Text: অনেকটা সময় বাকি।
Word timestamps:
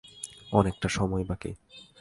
অনেকটা 0.51 0.87
সময় 0.89 1.23
বাকি। 1.23 1.51